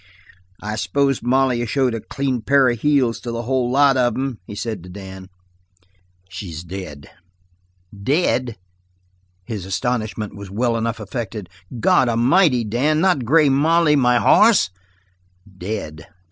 "I 0.63 0.77
s'pose 0.77 1.21
Molly 1.21 1.63
showed 1.67 1.93
a 1.93 2.01
clean 2.01 2.41
pair 2.41 2.67
of 2.69 2.79
heels 2.81 3.19
to 3.19 3.31
the 3.31 3.43
whole 3.43 3.69
lot 3.69 3.97
of 3.97 4.15
'em?" 4.15 4.39
he 4.47 4.55
said 4.55 4.81
to 4.81 4.89
Dan. 4.89 5.29
"She's 6.27 6.63
dead." 6.63 7.07
"Dead?" 7.95 8.55
His 9.43 9.63
astonishment 9.63 10.35
was 10.35 10.49
well 10.49 10.75
enough 10.75 10.99
affected. 10.99 11.49
"God 11.79 12.09
amighty, 12.09 12.63
Dan, 12.63 12.99
not 12.99 13.25
Grey 13.25 13.47
Molly 13.49 13.95
my 13.95 14.17
hoss?" 14.17 14.71
"Dead. 15.45 16.07